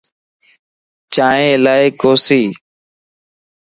چائين 1.13 1.53
الائي 1.57 1.87
ڪوسيَ 2.01 2.41